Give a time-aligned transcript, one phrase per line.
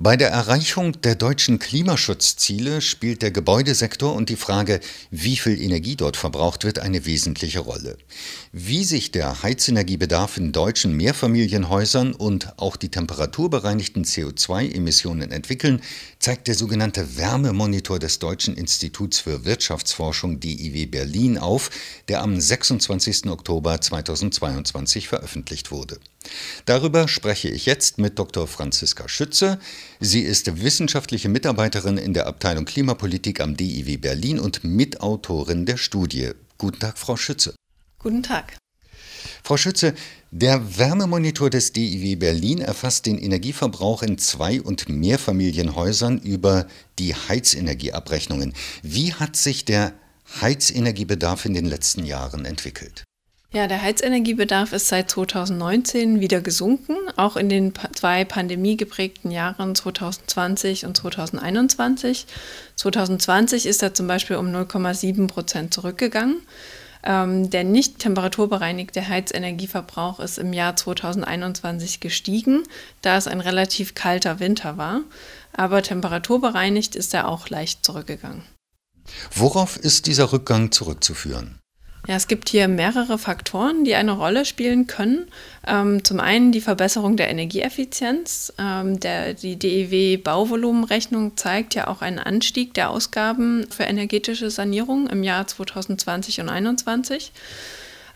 [0.00, 4.78] Bei der Erreichung der deutschen Klimaschutzziele spielt der Gebäudesektor und die Frage,
[5.10, 7.98] wie viel Energie dort verbraucht wird, eine wesentliche Rolle.
[8.52, 15.82] Wie sich der Heizenergiebedarf in deutschen Mehrfamilienhäusern und auch die temperaturbereinigten CO2-Emissionen entwickeln,
[16.20, 21.70] zeigt der sogenannte Wärmemonitor des Deutschen Instituts für Wirtschaftsforschung DIW Berlin auf,
[22.06, 23.26] der am 26.
[23.26, 25.98] Oktober 2022 veröffentlicht wurde.
[26.66, 28.46] Darüber spreche ich jetzt mit Dr.
[28.46, 29.58] Franziska Schütze.
[30.00, 36.30] Sie ist wissenschaftliche Mitarbeiterin in der Abteilung Klimapolitik am DIW Berlin und Mitautorin der Studie.
[36.56, 37.54] Guten Tag, Frau Schütze.
[37.98, 38.56] Guten Tag.
[39.42, 39.94] Frau Schütze,
[40.30, 46.68] der Wärmemonitor des DIW Berlin erfasst den Energieverbrauch in Zwei- und Mehrfamilienhäusern über
[47.00, 48.54] die Heizenergieabrechnungen.
[48.82, 49.94] Wie hat sich der
[50.40, 53.04] Heizenergiebedarf in den letzten Jahren entwickelt?
[53.50, 60.84] Ja, der Heizenergiebedarf ist seit 2019 wieder gesunken, auch in den zwei pandemiegeprägten Jahren 2020
[60.84, 62.26] und 2021.
[62.76, 66.42] 2020 ist er zum Beispiel um 0,7 Prozent zurückgegangen.
[67.02, 72.64] Ähm, der nicht temperaturbereinigte Heizenergieverbrauch ist im Jahr 2021 gestiegen,
[73.00, 75.00] da es ein relativ kalter Winter war.
[75.54, 78.42] Aber temperaturbereinigt ist er auch leicht zurückgegangen.
[79.34, 81.60] Worauf ist dieser Rückgang zurückzuführen?
[82.06, 85.26] Ja, es gibt hier mehrere Faktoren, die eine Rolle spielen können.
[85.66, 88.52] Ähm, zum einen die Verbesserung der Energieeffizienz.
[88.58, 95.22] Ähm, der, die DEW-Bauvolumenrechnung zeigt ja auch einen Anstieg der Ausgaben für energetische Sanierung im
[95.22, 97.32] Jahr 2020 und 2021.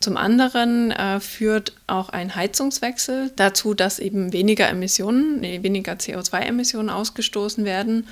[0.00, 6.90] Zum anderen äh, führt auch ein Heizungswechsel dazu, dass eben weniger Emissionen, nee, weniger CO2-Emissionen
[6.90, 8.06] ausgestoßen werden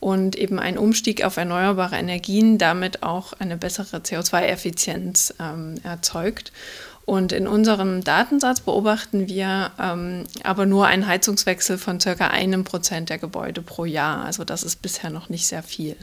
[0.00, 6.52] und eben ein Umstieg auf erneuerbare Energien damit auch eine bessere CO2-Effizienz ähm, erzeugt.
[7.04, 13.10] Und in unserem Datensatz beobachten wir ähm, aber nur einen Heizungswechsel von circa einem Prozent
[13.10, 14.24] der Gebäude pro Jahr.
[14.24, 15.96] Also das ist bisher noch nicht sehr viel.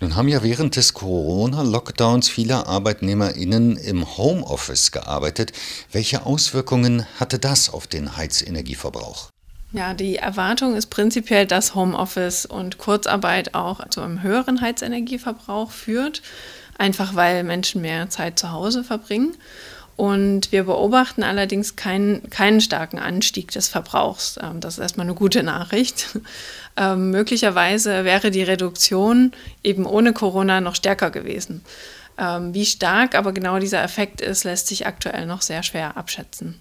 [0.00, 5.52] Nun haben ja während des Corona-Lockdowns viele ArbeitnehmerInnen im Homeoffice gearbeitet.
[5.90, 9.30] Welche Auswirkungen hatte das auf den Heizenergieverbrauch?
[9.76, 16.22] Ja, die Erwartung ist prinzipiell, dass Homeoffice und Kurzarbeit auch zu einem höheren Heizenergieverbrauch führt,
[16.78, 19.36] einfach weil Menschen mehr Zeit zu Hause verbringen.
[19.94, 24.38] Und wir beobachten allerdings keinen, keinen starken Anstieg des Verbrauchs.
[24.42, 26.18] Ähm, das ist erstmal eine gute Nachricht.
[26.78, 29.32] Ähm, möglicherweise wäre die Reduktion
[29.64, 31.64] eben ohne Corona noch stärker gewesen.
[32.18, 36.60] Ähm, wie stark aber genau dieser Effekt ist, lässt sich aktuell noch sehr schwer abschätzen.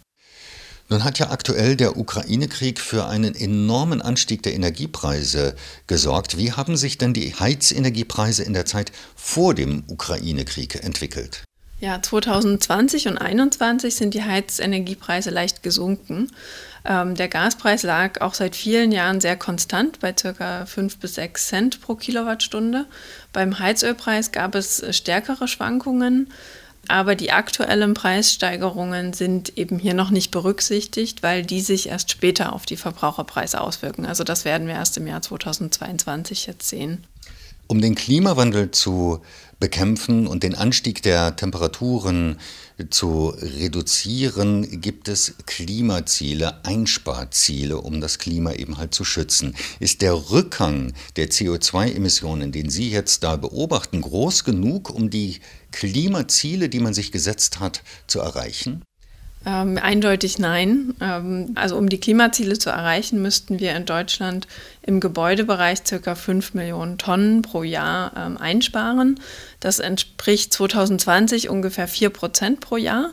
[0.88, 5.56] Nun hat ja aktuell der Ukraine-Krieg für einen enormen Anstieg der Energiepreise
[5.88, 6.38] gesorgt.
[6.38, 11.44] Wie haben sich denn die Heizenergiepreise in der Zeit vor dem Ukraine-Krieg entwickelt?
[11.80, 16.32] Ja, 2020 und 2021 sind die Heizenergiepreise leicht gesunken.
[16.86, 20.66] Ähm, der Gaspreis lag auch seit vielen Jahren sehr konstant bei ca.
[20.66, 22.86] 5 bis 6 Cent pro Kilowattstunde.
[23.34, 26.32] Beim Heizölpreis gab es stärkere Schwankungen.
[26.88, 32.54] Aber die aktuellen Preissteigerungen sind eben hier noch nicht berücksichtigt, weil die sich erst später
[32.54, 34.06] auf die Verbraucherpreise auswirken.
[34.06, 37.06] Also das werden wir erst im Jahr 2022 jetzt sehen.
[37.68, 39.22] Um den Klimawandel zu
[39.60, 42.38] bekämpfen und den Anstieg der Temperaturen
[42.92, 49.56] zu reduzieren, gibt es Klimaziele, Einsparziele, um das Klima eben halt zu schützen.
[49.80, 55.40] Ist der Rückgang der CO2-Emissionen, den Sie jetzt da beobachten, groß genug, um die
[55.72, 58.84] Klimaziele, die man sich gesetzt hat, zu erreichen?
[59.46, 60.96] Ähm, eindeutig nein.
[61.00, 64.48] Ähm, also um die Klimaziele zu erreichen, müssten wir in Deutschland
[64.82, 66.16] im Gebäudebereich ca.
[66.16, 69.20] 5 Millionen Tonnen pro Jahr ähm, einsparen.
[69.60, 73.12] Das entspricht 2020 ungefähr 4 Prozent pro Jahr.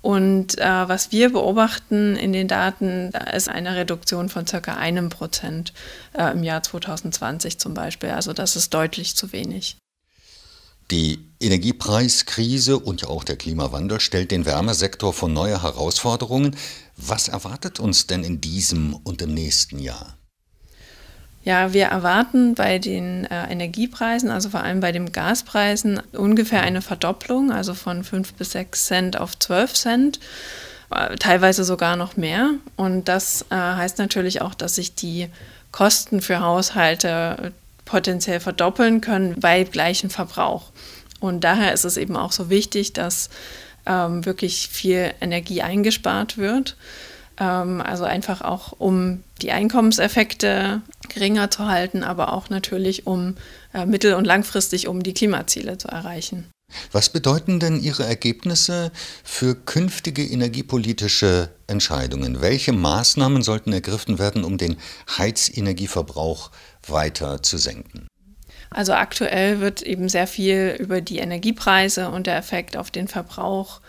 [0.00, 5.08] Und äh, was wir beobachten in den Daten, da ist eine Reduktion von circa einem
[5.08, 5.72] Prozent
[6.12, 8.10] äh, im Jahr 2020 zum Beispiel.
[8.10, 9.78] Also das ist deutlich zu wenig.
[10.90, 16.56] Die Energiepreiskrise und ja auch der Klimawandel stellt den Wärmesektor vor neue Herausforderungen.
[16.96, 20.16] Was erwartet uns denn in diesem und im nächsten Jahr?
[21.44, 26.80] Ja, wir erwarten bei den äh, Energiepreisen, also vor allem bei den Gaspreisen, ungefähr eine
[26.80, 30.20] Verdopplung, also von 5 bis 6 Cent auf 12 Cent,
[30.90, 32.52] äh, teilweise sogar noch mehr.
[32.76, 35.28] Und das äh, heißt natürlich auch, dass sich die
[35.70, 37.52] Kosten für Haushalte
[37.84, 40.70] potenziell verdoppeln können bei gleichem Verbrauch.
[41.20, 43.30] Und daher ist es eben auch so wichtig, dass
[43.86, 46.76] ähm, wirklich viel Energie eingespart wird.
[47.38, 53.36] Ähm, also einfach auch, um die Einkommenseffekte geringer zu halten, aber auch natürlich, um
[53.72, 56.48] äh, mittel- und langfristig, um die Klimaziele zu erreichen.
[56.92, 62.40] Was bedeuten denn Ihre Ergebnisse für künftige energiepolitische Entscheidungen?
[62.40, 64.76] Welche Maßnahmen sollten ergriffen werden, um den
[65.18, 66.50] Heizenergieverbrauch
[66.86, 68.08] weiter zu senken?
[68.70, 73.80] Also aktuell wird eben sehr viel über die Energiepreise und der Effekt auf den Verbrauch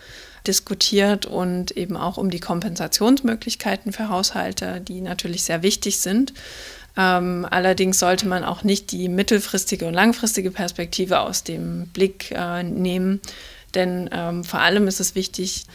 [0.46, 6.32] diskutiert und eben auch um die Kompensationsmöglichkeiten für Haushalte, die natürlich sehr wichtig sind.
[6.96, 12.62] Ähm, allerdings sollte man auch nicht die mittelfristige und langfristige Perspektive aus dem Blick äh,
[12.62, 13.20] nehmen,
[13.74, 15.66] denn ähm, vor allem ist es wichtig,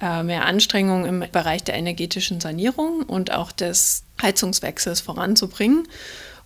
[0.00, 5.86] äh, mehr Anstrengungen im Bereich der energetischen Sanierung und auch des Heizungswechsels voranzubringen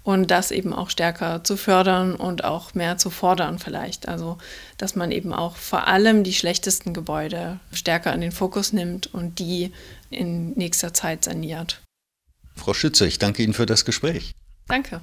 [0.07, 4.07] und das eben auch stärker zu fördern und auch mehr zu fordern vielleicht.
[4.07, 4.39] Also
[4.79, 9.41] dass man eben auch vor allem die schlechtesten Gebäude stärker in den Fokus nimmt und
[9.41, 9.73] die
[10.11, 11.83] in nächster Zeit saniert.
[12.55, 14.31] Frau Schütze, ich danke Ihnen für das Gespräch.
[14.69, 15.01] Danke.